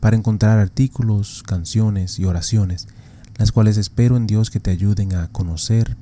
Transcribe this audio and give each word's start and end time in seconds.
para 0.00 0.16
encontrar 0.16 0.58
artículos, 0.58 1.42
canciones 1.42 2.18
y 2.18 2.24
oraciones, 2.24 2.88
las 3.36 3.52
cuales 3.52 3.76
espero 3.76 4.16
en 4.16 4.26
Dios 4.26 4.50
que 4.50 4.60
te 4.60 4.70
ayuden 4.70 5.14
a 5.14 5.28
conocer, 5.28 5.96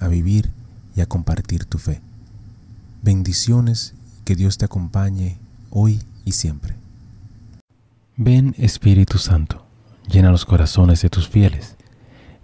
a 0.00 0.08
vivir 0.08 0.50
y 0.96 1.00
a 1.00 1.06
compartir 1.06 1.64
tu 1.64 1.78
fe. 1.78 2.00
Bendiciones, 3.02 3.94
que 4.24 4.36
Dios 4.36 4.58
te 4.58 4.64
acompañe 4.64 5.38
hoy 5.70 6.00
y 6.24 6.32
siempre. 6.32 6.76
Ven 8.16 8.54
Espíritu 8.58 9.18
Santo, 9.18 9.64
llena 10.08 10.30
los 10.30 10.44
corazones 10.44 11.02
de 11.02 11.10
tus 11.10 11.28
fieles 11.28 11.76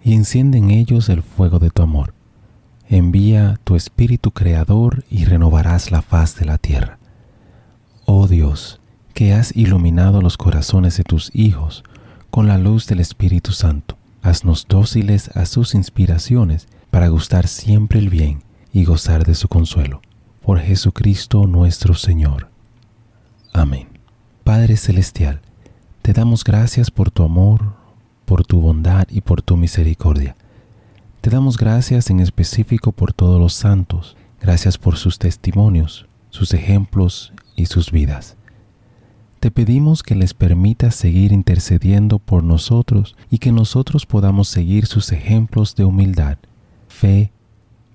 y 0.03 0.13
enciende 0.13 0.57
en 0.57 0.71
ellos 0.71 1.09
el 1.09 1.23
fuego 1.23 1.59
de 1.59 1.69
tu 1.69 1.81
amor. 1.81 2.13
Envía 2.87 3.59
tu 3.63 3.75
Espíritu 3.75 4.31
Creador 4.31 5.05
y 5.09 5.25
renovarás 5.25 5.91
la 5.91 6.01
faz 6.01 6.35
de 6.37 6.45
la 6.45 6.57
tierra. 6.57 6.97
Oh 8.05 8.27
Dios, 8.27 8.79
que 9.19 9.33
has 9.33 9.53
iluminado 9.53 10.21
los 10.21 10.37
corazones 10.37 10.95
de 10.95 11.03
tus 11.03 11.29
hijos 11.33 11.83
con 12.29 12.47
la 12.47 12.57
luz 12.57 12.87
del 12.87 13.01
Espíritu 13.01 13.51
Santo. 13.51 13.97
Haznos 14.21 14.65
dóciles 14.65 15.29
a 15.35 15.45
sus 15.45 15.75
inspiraciones 15.75 16.69
para 16.89 17.09
gustar 17.09 17.49
siempre 17.49 17.99
el 17.99 18.07
bien 18.07 18.43
y 18.71 18.85
gozar 18.85 19.25
de 19.25 19.35
su 19.35 19.49
consuelo. 19.49 19.99
Por 20.41 20.61
Jesucristo 20.61 21.47
nuestro 21.47 21.95
Señor. 21.95 22.49
Amén. 23.51 23.89
Padre 24.45 24.77
Celestial, 24.77 25.41
te 26.01 26.13
damos 26.13 26.45
gracias 26.45 26.89
por 26.89 27.11
tu 27.11 27.23
amor, 27.23 27.73
por 28.23 28.45
tu 28.45 28.61
bondad 28.61 29.05
y 29.09 29.19
por 29.19 29.41
tu 29.41 29.57
misericordia. 29.57 30.37
Te 31.19 31.29
damos 31.29 31.57
gracias 31.57 32.09
en 32.09 32.21
específico 32.21 32.93
por 32.93 33.11
todos 33.11 33.37
los 33.37 33.53
santos, 33.53 34.15
gracias 34.39 34.77
por 34.77 34.95
sus 34.95 35.19
testimonios, 35.19 36.07
sus 36.29 36.53
ejemplos 36.53 37.33
y 37.57 37.65
sus 37.65 37.91
vidas. 37.91 38.37
Te 39.39 39.51
pedimos 39.51 40.03
que 40.03 40.15
les 40.15 40.33
permitas 40.33 40.95
seguir 40.95 41.31
intercediendo 41.31 42.19
por 42.19 42.43
nosotros 42.43 43.15
y 43.29 43.37
que 43.37 43.53
nosotros 43.53 44.05
podamos 44.05 44.49
seguir 44.49 44.85
sus 44.85 45.13
ejemplos 45.13 45.75
de 45.75 45.85
humildad, 45.85 46.37
fe, 46.89 47.31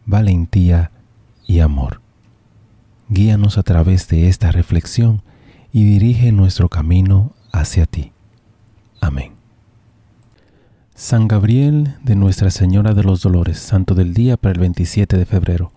valentía 0.06 0.90
y 1.46 1.60
amor. 1.60 2.00
Guíanos 3.10 3.58
a 3.58 3.62
través 3.62 4.08
de 4.08 4.28
esta 4.28 4.52
reflexión 4.52 5.20
y 5.70 5.84
dirige 5.84 6.32
nuestro 6.32 6.70
camino 6.70 7.34
hacia 7.52 7.84
ti. 7.84 8.12
Amén. 9.02 9.32
San 10.94 11.28
Gabriel 11.28 11.96
de 12.02 12.16
Nuestra 12.16 12.50
Señora 12.50 12.94
de 12.94 13.02
los 13.02 13.20
Dolores, 13.20 13.58
Santo 13.58 13.94
del 13.94 14.14
Día 14.14 14.38
para 14.38 14.52
el 14.52 14.60
27 14.60 15.18
de 15.18 15.26
febrero. 15.26 15.72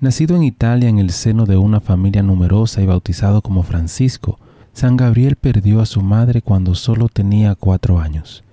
Nacido 0.00 0.34
en 0.34 0.42
Italia 0.42 0.88
en 0.88 0.98
el 0.98 1.10
seno 1.10 1.46
de 1.46 1.56
una 1.56 1.80
familia 1.80 2.24
numerosa 2.24 2.82
y 2.82 2.86
bautizado 2.86 3.42
como 3.42 3.62
Francisco, 3.62 4.40
San 4.76 4.98
Gabriel 4.98 5.36
perdió 5.36 5.80
a 5.80 5.86
su 5.86 6.02
madre 6.02 6.42
cuando 6.42 6.74
solo 6.74 7.08
tenía 7.08 7.54
cuatro 7.54 7.98
años. 7.98 8.44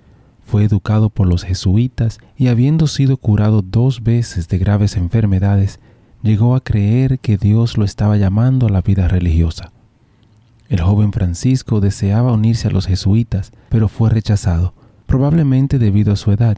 Fue 0.42 0.64
educado 0.64 1.10
por 1.10 1.28
los 1.28 1.44
jesuitas 1.44 2.18
y 2.38 2.48
habiendo 2.48 2.86
sido 2.86 3.18
curado 3.18 3.60
dos 3.60 4.02
veces 4.02 4.48
de 4.48 4.56
graves 4.56 4.96
enfermedades, 4.96 5.80
llegó 6.22 6.54
a 6.54 6.62
creer 6.62 7.18
que 7.18 7.36
Dios 7.36 7.76
lo 7.76 7.84
estaba 7.84 8.16
llamando 8.16 8.68
a 8.68 8.70
la 8.70 8.80
vida 8.80 9.06
religiosa. 9.06 9.70
El 10.70 10.80
joven 10.80 11.12
Francisco 11.12 11.82
deseaba 11.82 12.32
unirse 12.32 12.68
a 12.68 12.70
los 12.70 12.86
jesuitas, 12.86 13.52
pero 13.68 13.88
fue 13.88 14.08
rechazado, 14.08 14.72
probablemente 15.04 15.78
debido 15.78 16.14
a 16.14 16.16
su 16.16 16.32
edad, 16.32 16.56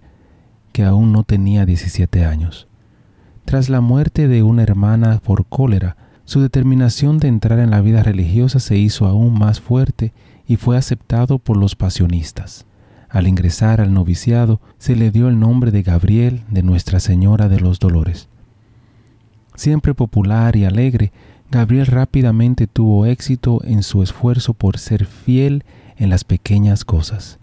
que 0.71 0.85
aún 0.85 1.11
no 1.11 1.25
tenía 1.25 1.67
17 1.67 2.25
años. 2.25 2.69
Tras 3.45 3.69
la 3.69 3.81
muerte 3.81 4.29
de 4.29 4.45
una 4.45 4.63
hermana 4.63 5.21
por 5.25 5.45
cólera, 5.45 5.97
su 6.27 6.41
determinación 6.41 7.19
de 7.19 7.29
entrar 7.29 7.61
en 7.61 7.71
la 7.71 7.81
vida 7.81 8.03
religiosa 8.03 8.59
se 8.59 8.77
hizo 8.77 9.07
aún 9.07 9.39
más 9.39 9.61
fuerte 9.61 10.13
y 10.47 10.57
fue 10.57 10.77
aceptado 10.77 11.39
por 11.39 11.57
los 11.57 11.77
pasionistas. 11.77 12.67
Al 13.09 13.29
ingresar 13.29 13.81
al 13.81 13.95
noviciado 13.95 14.61
se 14.79 14.97
le 14.97 15.13
dio 15.13 15.29
el 15.29 15.39
nombre 15.39 15.71
de 15.71 15.85
Gabriel 15.85 16.43
de 16.51 16.65
Nuestra 16.65 16.99
Señora 16.99 17.49
de 17.49 17.61
los 17.61 17.79
Dolores. 17.79 18.29
Siempre 19.55 19.95
popular 19.95 20.57
y 20.57 20.65
alegre, 20.65 21.13
Gabriel 21.49 21.87
rápidamente 21.87 22.67
tuvo 22.67 23.07
éxito 23.07 23.61
en 23.65 23.85
su 23.85 24.03
esfuerzo 24.03 24.53
por 24.53 24.79
ser 24.79 25.07
fiel 25.07 25.63
en 25.97 26.11
las 26.11 26.25
pequeñas 26.25 26.85
cosas. 26.85 27.39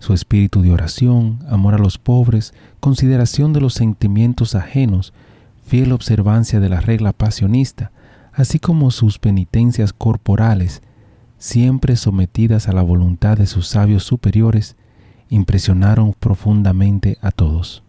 Su 0.00 0.12
espíritu 0.12 0.60
de 0.62 0.72
oración, 0.72 1.38
amor 1.48 1.74
a 1.74 1.78
los 1.78 1.98
pobres, 1.98 2.52
consideración 2.80 3.52
de 3.52 3.60
los 3.60 3.74
sentimientos 3.74 4.56
ajenos, 4.56 5.12
fiel 5.64 5.92
observancia 5.92 6.58
de 6.58 6.68
la 6.68 6.80
regla 6.80 7.12
pasionista, 7.12 7.92
así 8.38 8.60
como 8.60 8.92
sus 8.92 9.18
penitencias 9.18 9.92
corporales, 9.92 10.80
siempre 11.38 11.96
sometidas 11.96 12.68
a 12.68 12.72
la 12.72 12.82
voluntad 12.82 13.36
de 13.36 13.46
sus 13.46 13.66
sabios 13.66 14.04
superiores, 14.04 14.76
impresionaron 15.28 16.14
profundamente 16.16 17.18
a 17.20 17.32
todos. 17.32 17.82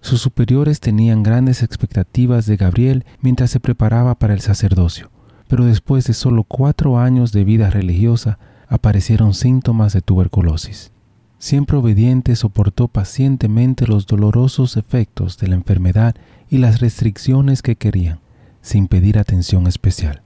Sus 0.00 0.20
superiores 0.20 0.80
tenían 0.80 1.22
grandes 1.22 1.62
expectativas 1.62 2.46
de 2.46 2.56
Gabriel 2.56 3.04
mientras 3.20 3.52
se 3.52 3.60
preparaba 3.60 4.16
para 4.16 4.34
el 4.34 4.40
sacerdocio, 4.40 5.12
pero 5.46 5.64
después 5.64 6.04
de 6.08 6.14
solo 6.14 6.42
cuatro 6.42 6.98
años 6.98 7.30
de 7.30 7.44
vida 7.44 7.70
religiosa 7.70 8.40
aparecieron 8.66 9.32
síntomas 9.32 9.92
de 9.92 10.02
tuberculosis. 10.02 10.90
Siempre 11.38 11.76
obediente 11.76 12.34
soportó 12.34 12.88
pacientemente 12.88 13.86
los 13.86 14.08
dolorosos 14.08 14.76
efectos 14.76 15.38
de 15.38 15.46
la 15.46 15.54
enfermedad 15.54 16.16
y 16.50 16.58
las 16.58 16.80
restricciones 16.80 17.62
que 17.62 17.76
querían 17.76 18.23
sin 18.64 18.88
pedir 18.88 19.18
atención 19.18 19.66
especial. 19.66 20.22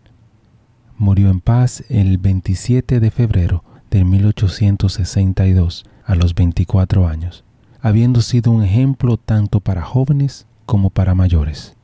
Murió 0.96 1.28
en 1.28 1.40
paz 1.40 1.82
el 1.88 2.18
27 2.18 3.00
de 3.00 3.10
febrero 3.10 3.64
de 3.90 4.04
1862 4.04 5.84
a 6.04 6.14
los 6.14 6.36
24 6.36 7.08
años, 7.08 7.44
habiendo 7.80 8.22
sido 8.22 8.52
un 8.52 8.62
ejemplo 8.62 9.16
tanto 9.16 9.58
para 9.58 9.82
jóvenes 9.82 10.46
como 10.66 10.90
para 10.90 11.16
mayores. 11.16 11.74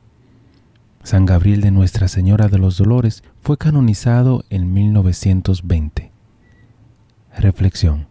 San 1.03 1.25
Gabriel 1.25 1.59
de 1.59 1.71
Nuestra 1.71 2.07
Señora 2.07 2.47
de 2.47 2.57
los 2.57 2.77
Dolores 2.77 3.23
fue 3.41 3.57
canonizado 3.57 4.45
en 4.49 4.73
1920. 4.73 6.11
Reflexión. 7.37 8.07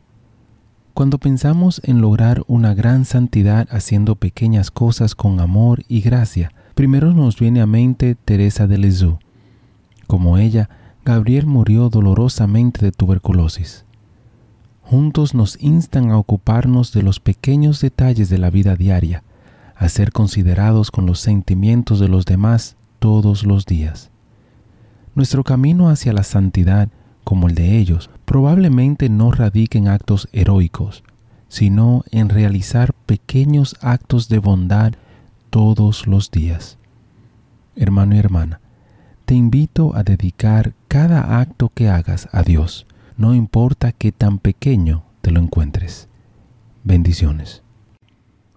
Cuando 0.93 1.19
pensamos 1.19 1.81
en 1.83 2.03
lograr 2.03 2.45
una 2.47 2.75
gran 2.75 3.07
santidad 3.07 3.67
haciendo 3.71 4.17
pequeñas 4.17 4.71
cosas 4.71 5.15
con 5.15 5.41
amor 5.41 5.83
y 5.89 6.03
gracia, 6.03 6.53
Primero 6.75 7.15
nos 7.15 7.39
viene 7.39 7.61
a 7.61 7.67
mente 7.67 8.17
Teresa 8.17 8.67
de 8.67 8.79
Lisieux. 8.79 9.19
Como 10.09 10.39
ella, 10.39 10.69
Gabriel 11.05 11.47
murió 11.47 11.89
dolorosamente 11.89 12.85
de 12.85 12.91
tuberculosis. 12.91 13.85
Juntos 14.83 15.35
nos 15.35 15.57
instan 15.63 16.11
a 16.11 16.19
ocuparnos 16.19 16.93
de 16.93 17.03
los 17.03 17.21
pequeños 17.21 17.81
detalles 17.81 18.29
de 18.29 18.39
la 18.39 18.51
vida 18.51 18.75
diaria, 18.75 19.23
a 19.77 19.89
ser 19.89 20.11
considerados 20.11 20.91
con 20.91 21.07
los 21.07 21.21
sentimientos 21.21 22.01
de 22.01 22.09
los 22.09 22.27
demás 22.27 22.77
todos 22.99 23.45
los 23.45 23.67
días. 23.67 24.11
Nuestro 25.15 25.45
camino 25.45 25.91
hacia 25.91 26.13
la 26.13 26.25
santidad, 26.25 26.89
como 27.23 27.49
el 27.49 27.55
de 27.55 27.79
ellos, 27.79 28.11
probablemente 28.25 29.09
no 29.09 29.31
radique 29.31 29.79
en 29.79 29.87
actos 29.87 30.29
heroicos, 30.33 31.05
sino 31.49 32.03
en 32.11 32.31
realizar 32.31 32.95
pequeños 33.07 33.77
actos 33.81 34.29
de 34.29 34.41
bondad 34.41 34.95
todos 35.55 36.09
los 36.09 36.33
días. 36.33 36.79
Hermano 37.77 38.17
y 38.17 38.19
hermana, 38.19 38.61
te 39.25 39.35
invito 39.35 39.95
a 39.95 40.03
dedicar 40.03 40.75
cada 40.89 41.39
acto 41.41 41.71
que 41.73 41.89
hagas 41.89 42.29
a 42.33 42.43
Dios, 42.43 42.89
no 43.17 43.37
importa 43.37 43.93
qué 43.93 44.11
tan 44.11 44.41
pequeño 44.41 45.05
te 45.21 45.31
lo 45.31 45.39
encuentres. 45.39 46.09
Bendiciones. 46.83 47.63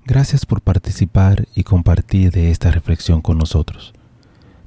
Gracias 0.08 0.48
por 0.48 0.62
participar 0.62 1.48
y 1.54 1.66
compartir 1.66 2.32
de 2.32 2.50
esta 2.50 2.72
reflexión 2.72 3.22
con 3.22 3.38
nosotros. 3.38 3.94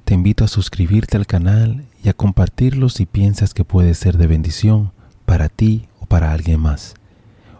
Te 0.04 0.14
invito 0.14 0.44
a 0.44 0.48
suscribirte 0.48 1.16
al 1.16 1.26
canal 1.26 1.84
y 2.00 2.10
a 2.10 2.14
compartirlo 2.14 2.90
si 2.90 3.06
piensas 3.06 3.54
que 3.54 3.64
puede 3.64 3.92
ser 3.94 4.18
de 4.18 4.28
bendición 4.28 4.92
para 5.26 5.48
ti 5.48 5.88
o 5.98 6.06
para 6.06 6.30
alguien 6.30 6.60
más. 6.60 6.94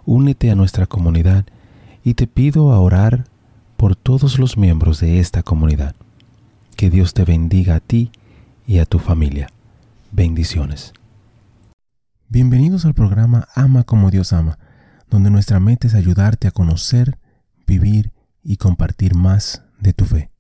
Únete 0.07 0.49
a 0.49 0.55
nuestra 0.55 0.87
comunidad 0.87 1.45
y 2.05 2.15
te 2.15 2.29
pido 2.29 2.71
a 2.71 2.79
orar 2.79 3.25
por 3.81 3.97
todos 3.97 4.39
los 4.39 4.59
miembros 4.59 5.01
de 5.01 5.21
esta 5.21 5.43
comunidad. 5.43 5.95
Que 6.77 6.91
Dios 6.91 7.15
te 7.15 7.25
bendiga 7.25 7.77
a 7.77 7.81
ti 7.81 8.13
y 8.67 8.79
a 8.79 8.85
tu 8.85 8.99
familia. 8.99 9.49
Bendiciones. 10.13 10.93
Bienvenidos 12.29 12.85
al 12.85 12.93
programa 12.93 13.49
Ama 13.55 13.85
como 13.85 14.11
Dios 14.11 14.35
ama, 14.35 14.59
donde 15.09 15.31
nuestra 15.31 15.61
meta 15.61 15.87
es 15.87 15.95
ayudarte 15.95 16.47
a 16.47 16.51
conocer, 16.51 17.17
vivir 17.67 18.13
y 18.45 18.59
compartir 18.59 19.15
más 19.15 19.63
de 19.79 19.95
tu 19.95 20.05
fe. 20.05 20.31